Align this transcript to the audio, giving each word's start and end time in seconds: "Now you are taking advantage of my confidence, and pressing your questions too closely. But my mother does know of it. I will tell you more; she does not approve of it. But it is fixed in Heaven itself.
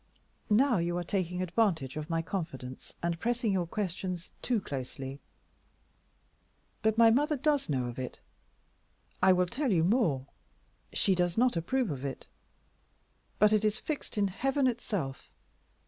"Now 0.49 0.79
you 0.79 0.97
are 0.97 1.03
taking 1.03 1.43
advantage 1.43 1.95
of 1.95 2.09
my 2.09 2.23
confidence, 2.23 2.95
and 3.03 3.19
pressing 3.19 3.53
your 3.53 3.67
questions 3.67 4.31
too 4.41 4.59
closely. 4.59 5.19
But 6.81 6.97
my 6.97 7.11
mother 7.11 7.37
does 7.37 7.69
know 7.69 7.85
of 7.85 7.99
it. 7.99 8.19
I 9.21 9.31
will 9.31 9.45
tell 9.45 9.71
you 9.71 9.83
more; 9.83 10.25
she 10.91 11.13
does 11.13 11.37
not 11.37 11.55
approve 11.55 11.91
of 11.91 12.03
it. 12.03 12.25
But 13.37 13.53
it 13.53 13.63
is 13.63 13.77
fixed 13.77 14.17
in 14.17 14.29
Heaven 14.29 14.65
itself. 14.65 15.29